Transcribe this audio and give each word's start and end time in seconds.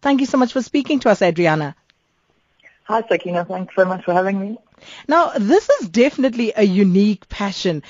Thank 0.00 0.20
you 0.20 0.26
so 0.26 0.38
much 0.38 0.52
for 0.52 0.62
speaking 0.62 1.00
to 1.00 1.10
us, 1.10 1.22
Adriana. 1.22 1.76
Hi, 2.84 3.02
Sakina. 3.08 3.44
Thanks 3.44 3.74
so 3.76 3.84
much 3.84 4.04
for 4.04 4.12
having 4.12 4.40
me. 4.40 4.58
Now, 5.06 5.32
this 5.36 5.68
is 5.68 5.88
definitely 5.88 6.52
a 6.56 6.64
unique 6.64 7.28
passion. 7.28 7.82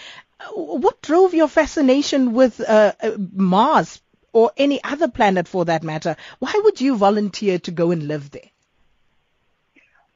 What 0.53 1.01
drove 1.03 1.35
your 1.35 1.49
fascination 1.49 2.33
with 2.33 2.61
uh, 2.61 2.93
uh, 3.03 3.13
Mars 3.33 4.01
or 4.33 4.53
any 4.57 4.83
other 4.83 5.09
planet 5.09 5.49
for 5.49 5.65
that 5.67 5.83
matter? 5.83 6.17
Why 6.39 6.53
would 6.65 6.81
you 6.81 6.97
volunteer 6.97 7.59
to 7.61 7.71
go 7.71 7.91
and 7.91 8.09
live 8.09 8.31
there? 8.31 8.51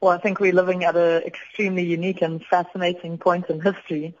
Well, 0.01 0.11
I 0.11 0.19
think 0.19 0.39
we're 0.39 0.53
living 0.53 0.83
at 0.83 0.95
an 0.95 1.23
extremely 1.23 1.83
unique 1.83 2.21
and 2.21 2.43
fascinating 2.45 3.17
point 3.17 3.49
in 3.49 3.61
history. 3.61 4.15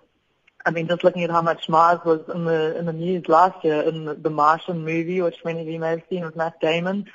I 0.65 0.71
mean, 0.71 0.87
just 0.87 1.03
looking 1.03 1.23
at 1.23 1.29
how 1.29 1.43
much 1.43 1.69
Mars 1.69 1.99
was 2.03 2.21
in 2.33 2.45
the 2.45 2.75
in 2.75 2.87
the 2.87 2.93
news 2.93 3.27
last 3.27 3.63
year 3.63 3.81
in 3.83 4.05
the, 4.05 4.15
the 4.15 4.31
Martian 4.31 4.83
movie, 4.83 5.21
which 5.21 5.45
many 5.45 5.61
of 5.61 5.67
you 5.67 5.79
may 5.79 5.91
have 5.91 6.01
seen 6.09 6.25
with 6.25 6.35
Matt 6.35 6.59
Damon, 6.59 7.05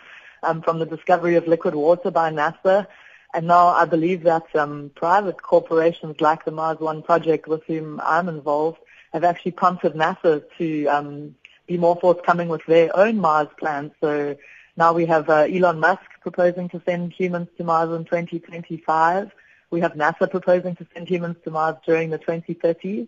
um, 0.42 0.62
from 0.62 0.78
the 0.78 0.86
discovery 0.86 1.36
of 1.36 1.46
liquid 1.46 1.74
water 1.74 2.10
by 2.10 2.30
NASA. 2.30 2.86
And 3.32 3.46
now 3.46 3.68
I 3.68 3.84
believe 3.84 4.24
that 4.24 4.44
um, 4.56 4.90
private 4.94 5.40
corporations 5.42 6.20
like 6.20 6.44
the 6.44 6.50
Mars 6.50 6.80
One 6.80 7.02
project, 7.02 7.46
with 7.46 7.62
whom 7.64 8.00
I'm 8.02 8.28
involved, 8.28 8.78
have 9.12 9.24
actually 9.24 9.52
prompted 9.52 9.94
NASA 9.94 10.42
to 10.58 10.86
um, 10.86 11.34
be 11.66 11.76
more 11.76 11.96
forthcoming 12.00 12.48
with 12.48 12.64
their 12.66 12.94
own 12.96 13.18
Mars 13.18 13.48
plans. 13.58 13.92
So 14.00 14.36
now 14.76 14.92
we 14.92 15.06
have 15.06 15.28
uh, 15.28 15.46
Elon 15.48 15.78
Musk 15.78 16.02
proposing 16.20 16.68
to 16.70 16.82
send 16.84 17.12
humans 17.12 17.48
to 17.56 17.64
Mars 17.64 17.90
in 17.94 18.04
2025. 18.04 19.30
We 19.70 19.80
have 19.80 19.92
NASA 19.92 20.28
proposing 20.28 20.74
to 20.76 20.86
send 20.92 21.08
humans 21.08 21.36
to 21.44 21.50
Mars 21.50 21.76
during 21.86 22.10
the 22.10 22.18
2030s. 22.18 23.06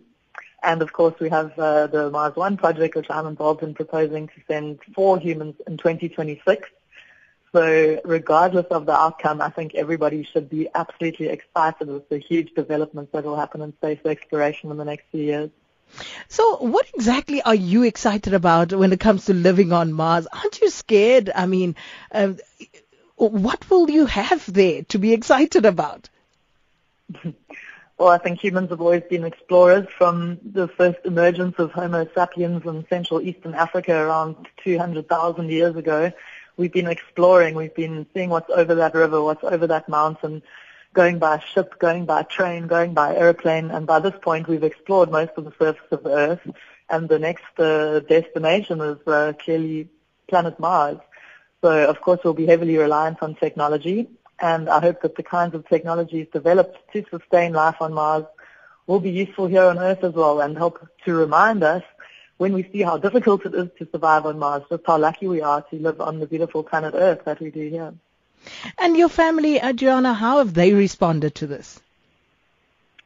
And 0.63 0.81
of 0.81 0.93
course, 0.93 1.15
we 1.19 1.29
have 1.29 1.57
uh, 1.59 1.87
the 1.87 2.09
Mars 2.09 2.37
One 2.37 2.55
project, 2.55 2.95
which 2.95 3.09
I'm 3.09 3.27
involved 3.27 3.63
in 3.63 3.73
proposing 3.73 4.27
to 4.27 4.33
send 4.47 4.79
four 4.95 5.19
humans 5.19 5.55
in 5.67 5.77
2026. 5.77 6.69
So 7.53 8.01
regardless 8.03 8.65
of 8.71 8.87
the 8.87 8.93
outcome, 8.93 9.39
I 9.39 9.49
think 9.49 9.75
everybody 9.75 10.23
should 10.23 10.49
be 10.49 10.67
absolutely 10.73 11.27
excited 11.27 11.87
with 11.87 12.09
the 12.09 12.17
huge 12.17 12.53
developments 12.55 13.11
that 13.13 13.23
will 13.23 13.35
happen 13.35 13.61
in 13.61 13.73
space 13.73 13.99
exploration 14.05 14.71
in 14.71 14.77
the 14.77 14.85
next 14.85 15.05
few 15.11 15.21
years. 15.21 15.49
So 16.27 16.57
what 16.57 16.87
exactly 16.95 17.43
are 17.43 17.53
you 17.53 17.83
excited 17.83 18.33
about 18.33 18.73
when 18.73 18.91
it 18.91 18.99
comes 18.99 19.25
to 19.25 19.35
living 19.35 19.71
on 19.71 19.93
Mars? 19.93 20.25
Aren't 20.33 20.61
you 20.61 20.71
scared? 20.71 21.29
I 21.33 21.45
mean, 21.45 21.75
uh, 22.11 22.33
what 23.17 23.69
will 23.69 23.87
you 23.87 24.07
have 24.07 24.51
there 24.51 24.81
to 24.85 24.97
be 24.97 25.13
excited 25.13 25.67
about? 25.67 26.09
well, 27.99 28.07
I 28.07 28.17
think 28.17 28.43
humans 28.43 28.71
have 28.71 28.81
always 28.81 29.03
been 29.07 29.25
explorers 29.25 29.87
from 29.95 30.39
the 30.43 30.67
first 30.67 31.05
emergence 31.05 31.59
of 31.59 31.71
Homo 31.71 32.07
sapiens 32.15 32.65
in 32.65 32.87
Central 32.87 33.21
Eastern 33.21 33.53
Africa 33.53 33.93
around 33.93 34.47
200,000 34.63 35.51
years 35.51 35.75
ago 35.75 36.11
we've 36.57 36.71
been 36.71 36.87
exploring, 36.87 37.55
we've 37.55 37.75
been 37.75 38.05
seeing 38.13 38.29
what's 38.29 38.49
over 38.49 38.75
that 38.75 38.93
river, 38.93 39.21
what's 39.21 39.43
over 39.43 39.67
that 39.67 39.89
mountain, 39.89 40.41
going 40.93 41.19
by 41.19 41.39
ship, 41.39 41.79
going 41.79 42.05
by 42.05 42.23
train, 42.23 42.67
going 42.67 42.93
by 42.93 43.15
airplane, 43.15 43.71
and 43.71 43.87
by 43.87 43.99
this 43.99 44.13
point 44.21 44.47
we've 44.47 44.63
explored 44.63 45.11
most 45.11 45.31
of 45.37 45.45
the 45.45 45.53
surface 45.57 45.91
of 45.91 46.03
the 46.03 46.11
Earth, 46.11 46.51
and 46.89 47.09
the 47.09 47.19
next 47.19 47.59
uh, 47.59 47.99
destination 48.01 48.79
is 48.81 49.07
uh, 49.07 49.33
clearly 49.39 49.89
planet 50.27 50.59
Mars. 50.59 50.97
So 51.61 51.89
of 51.89 52.01
course 52.01 52.19
we'll 52.23 52.33
be 52.33 52.45
heavily 52.45 52.77
reliant 52.77 53.17
on 53.21 53.35
technology, 53.35 54.07
and 54.39 54.69
I 54.69 54.79
hope 54.79 55.01
that 55.01 55.15
the 55.15 55.23
kinds 55.23 55.55
of 55.55 55.67
technologies 55.67 56.27
developed 56.31 56.77
to 56.93 57.05
sustain 57.09 57.53
life 57.53 57.77
on 57.81 57.93
Mars 57.93 58.25
will 58.85 58.99
be 58.99 59.11
useful 59.11 59.47
here 59.47 59.63
on 59.63 59.79
Earth 59.79 60.03
as 60.03 60.13
well 60.13 60.41
and 60.41 60.57
help 60.57 60.87
to 61.05 61.13
remind 61.13 61.63
us 61.63 61.83
when 62.37 62.53
we 62.53 62.63
see 62.71 62.81
how 62.81 62.97
difficult 62.97 63.45
it 63.45 63.53
is 63.53 63.69
to 63.79 63.87
survive 63.91 64.25
on 64.25 64.39
Mars, 64.39 64.63
just 64.69 64.83
how 64.85 64.97
lucky 64.97 65.27
we 65.27 65.41
are 65.41 65.61
to 65.61 65.75
live 65.75 66.01
on 66.01 66.19
the 66.19 66.25
beautiful 66.25 66.63
planet 66.63 66.93
Earth 66.95 67.25
that 67.25 67.39
we 67.39 67.51
do 67.51 67.69
here. 67.69 67.93
And 68.77 68.97
your 68.97 69.09
family, 69.09 69.57
Adriana, 69.57 70.13
how 70.13 70.39
have 70.39 70.53
they 70.53 70.73
responded 70.73 71.35
to 71.35 71.47
this? 71.47 71.79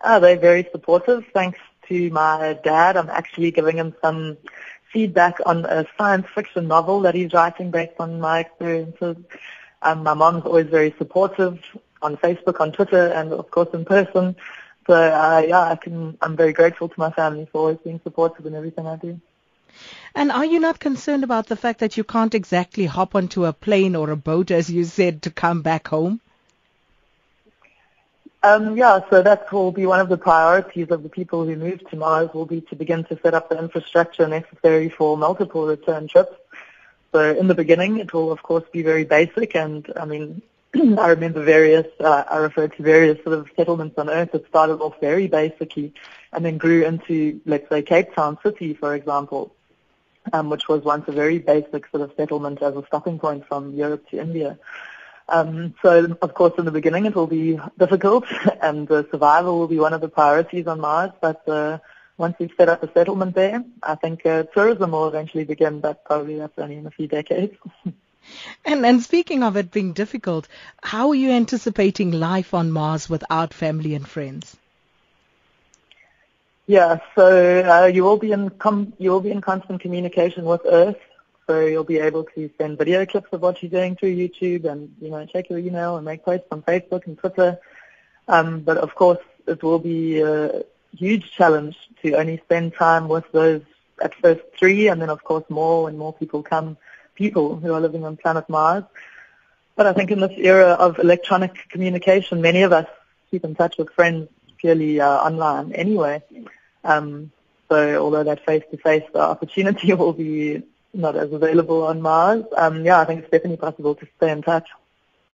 Oh, 0.02 0.20
they're 0.20 0.38
very 0.38 0.68
supportive. 0.72 1.26
Thanks 1.34 1.60
to 1.88 2.10
my 2.12 2.58
dad, 2.64 2.98
I'm 2.98 3.10
actually 3.10 3.52
giving 3.52 3.78
him 3.78 3.96
some 4.02 4.38
feedback 4.92 5.38
on 5.46 5.66
a 5.66 5.86
science 5.98 6.28
fiction 6.34 6.68
novel 6.68 7.02
that 7.02 7.16
he's 7.16 7.34
writing 7.34 7.72
based 7.72 8.00
on 8.00 8.20
my 8.20 8.40
experiences. 8.40 9.18
Um, 9.82 10.04
my 10.04 10.14
mom's 10.14 10.46
always 10.46 10.68
very 10.68 10.94
supportive 10.98 11.60
on 12.02 12.18
Facebook, 12.18 12.60
on 12.60 12.72
Twitter, 12.72 13.08
and 13.08 13.32
of 13.34 13.52
course 13.52 13.70
in 13.74 13.86
person. 13.86 14.36
So 14.88 14.94
uh, 14.94 15.44
yeah, 15.46 15.62
I 15.62 15.76
can. 15.76 16.18
I'm 16.22 16.36
very 16.38 16.54
grateful 16.54 16.88
to 16.88 17.00
my 17.00 17.12
family 17.12 17.48
for 17.52 17.60
always 17.60 17.78
being 17.84 18.00
supportive 18.04 18.46
in 18.46 18.56
everything 18.56 18.88
I 18.88 18.96
do. 18.96 19.20
And 20.16 20.32
are 20.32 20.46
you 20.46 20.60
not 20.60 20.80
concerned 20.80 21.24
about 21.24 21.48
the 21.48 21.58
fact 21.58 21.80
that 21.82 21.98
you 21.98 22.04
can't 22.04 22.34
exactly 22.34 22.86
hop 22.86 23.14
onto 23.14 23.46
a 23.46 23.54
plane 23.54 23.96
or 23.96 24.10
a 24.10 24.16
boat, 24.16 24.50
as 24.50 24.70
you 24.70 24.86
said, 24.86 25.22
to 25.24 25.30
come 25.30 25.62
back 25.62 25.90
home? 25.90 26.22
Um, 28.44 28.78
yeah, 28.78 29.02
so 29.10 29.22
that 29.22 29.52
will 29.52 29.72
be 29.72 29.86
one 29.86 30.00
of 30.00 30.10
the 30.10 30.18
priorities 30.18 30.90
of 30.90 31.04
the 31.04 31.10
people 31.10 31.44
who 31.46 31.56
move 31.56 31.88
to 31.90 31.96
Mars 31.98 32.30
will 32.34 32.46
be 32.46 32.62
to 32.62 32.76
begin 32.76 33.04
to 33.06 33.20
set 33.22 33.34
up 33.34 33.50
the 33.50 33.60
infrastructure 33.60 34.28
necessary 34.28 34.90
for 34.90 35.18
multiple 35.18 35.68
return 35.68 36.08
trips. 36.08 36.36
So 37.12 37.36
in 37.36 37.48
the 37.48 37.56
beginning, 37.56 37.98
it 37.98 38.14
will 38.14 38.32
of 38.32 38.42
course 38.44 38.64
be 38.72 38.84
very 38.84 39.04
basic, 39.04 39.56
and 39.56 39.92
I 40.00 40.06
mean, 40.06 40.42
I 40.76 41.08
remember 41.10 41.44
various, 41.44 41.88
uh, 42.00 42.24
I 42.30 42.38
referred 42.38 42.76
to 42.78 42.84
various 42.84 43.24
sort 43.24 43.38
of 43.38 43.48
settlements 43.56 43.98
on 43.98 44.10
Earth 44.10 44.32
that 44.34 44.48
started 44.48 44.82
off 44.82 45.00
very 45.00 45.28
basically 45.28 45.94
and 46.34 46.44
then 46.44 46.58
grew 46.58 46.86
into, 46.86 47.40
let's 47.46 47.70
say, 47.70 47.82
Cape 47.82 48.14
Town 48.14 48.38
City, 48.44 48.74
for 48.74 48.94
example, 48.94 49.56
um, 50.34 50.50
which 50.50 50.68
was 50.68 50.84
once 50.84 51.06
a 51.08 51.12
very 51.12 51.40
basic 51.40 51.88
sort 51.88 52.04
of 52.04 52.12
settlement 52.18 52.62
as 52.62 52.76
a 52.76 52.86
stopping 52.88 53.18
point 53.18 53.48
from 53.48 53.74
Europe 53.74 54.10
to 54.10 54.20
India. 54.20 54.60
Um, 55.30 55.74
so, 55.82 56.18
of 56.22 56.34
course, 56.34 56.54
in 56.58 56.66
the 56.66 56.72
beginning 56.72 57.06
it 57.06 57.16
will 57.16 57.28
be 57.28 57.60
difficult 57.78 58.26
and 58.62 58.90
uh, 58.92 59.04
survival 59.12 59.60
will 59.60 59.68
be 59.68 59.80
one 59.80 59.94
of 59.94 60.02
the 60.02 60.10
priorities 60.10 60.68
on 60.68 60.80
Mars, 60.82 61.12
but 61.22 61.48
uh, 61.48 61.80
once 62.18 62.36
we've 62.40 62.54
set 62.58 62.70
up 62.70 62.84
a 62.84 62.92
settlement 62.92 63.36
there, 63.36 63.64
I 63.84 63.96
think 63.96 64.26
uh, 64.26 64.44
tourism 64.44 64.92
will 64.92 65.08
eventually 65.08 65.44
begin, 65.44 65.80
but 65.80 66.04
probably 66.04 66.38
that's 66.38 66.58
only 66.58 66.76
in 66.76 66.88
a 66.88 66.92
few 66.92 67.08
decades. 67.08 67.56
And, 68.66 68.86
and 68.86 69.02
speaking 69.02 69.44
of 69.44 69.58
it 69.58 69.72
being 69.72 69.94
difficult, 69.94 70.48
how 70.84 71.10
are 71.10 71.16
you 71.16 71.32
anticipating 71.32 72.12
life 72.12 72.54
on 72.54 72.72
Mars 72.72 73.10
without 73.10 73.54
family 73.54 73.96
and 73.96 74.08
friends? 74.08 74.58
Yeah, 76.68 77.00
so 77.16 77.62
uh, 77.62 77.86
you 77.86 78.04
will 78.04 78.18
be 78.18 78.34
in 78.34 78.50
com- 78.50 78.92
you 78.98 79.12
will 79.12 79.22
be 79.22 79.32
in 79.32 79.40
constant 79.40 79.80
communication 79.80 80.44
with 80.44 80.62
Earth. 80.66 81.00
So 81.48 81.66
you'll 81.66 81.86
be 81.86 82.00
able 82.00 82.26
to 82.36 82.50
send 82.58 82.78
video 82.78 83.06
clips 83.06 83.30
of 83.32 83.42
what 83.42 83.64
you're 83.64 83.72
doing 83.72 83.96
through 83.96 84.14
YouTube, 84.14 84.66
and 84.66 84.94
you 85.00 85.10
know 85.10 85.26
check 85.26 85.50
your 85.50 85.60
email 85.60 85.96
and 85.96 86.04
make 86.04 86.26
posts 86.26 86.48
on 86.52 86.62
Facebook 86.64 87.08
and 87.08 87.18
Twitter. 87.18 87.58
Um, 88.28 88.60
but 88.60 88.78
of 88.78 88.96
course, 88.96 89.24
it 89.48 89.64
will 89.64 89.80
be 89.80 90.20
a 90.20 90.64
huge 90.92 91.32
challenge 91.32 91.78
to 92.02 92.18
only 92.18 92.38
spend 92.40 92.74
time 92.74 93.08
with 93.08 93.32
those 93.32 93.62
at 94.02 94.14
first 94.16 94.42
three, 94.60 94.90
and 94.90 95.02
then 95.02 95.10
of 95.10 95.24
course 95.24 95.46
more 95.50 95.88
and 95.88 95.98
more 95.98 96.12
people 96.12 96.44
come 96.44 96.76
people 97.18 97.56
who 97.58 97.74
are 97.74 97.82
living 97.82 98.06
on 98.06 98.16
planet 98.16 98.48
Mars. 98.48 98.84
But 99.76 99.86
I 99.88 99.94
think 99.94 100.12
in 100.12 100.20
this 100.20 100.38
era 100.38 100.70
of 100.86 101.00
electronic 101.00 101.70
communication, 101.70 102.42
many 102.42 102.62
of 102.64 102.72
us 102.72 102.88
keep 103.30 103.44
in 103.44 103.56
touch 103.56 103.78
with 103.78 103.90
friends 103.92 104.30
purely 104.58 105.00
uh, 105.00 105.18
online 105.30 105.74
anyway. 105.74 106.24
Um, 106.84 107.32
so 107.70 107.78
although 108.04 108.24
that 108.24 108.46
face-to-face 108.46 109.10
opportunity 109.14 109.94
will 110.02 110.14
be 110.14 110.64
not 110.94 111.16
as 111.16 111.32
available 111.32 111.84
on 111.84 112.02
Mars, 112.02 112.46
um, 112.56 112.86
yeah, 112.86 113.00
I 113.00 113.06
think 113.06 113.22
it's 113.22 113.32
definitely 113.32 113.58
possible 113.58 113.94
to 113.96 114.08
stay 114.18 114.32
in 114.32 114.42
touch. 114.42 114.68